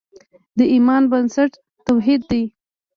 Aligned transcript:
د 0.57 0.59
ایمان 0.73 1.03
بنسټ 1.11 1.51
توحید 1.85 2.21
دی. 2.31 2.43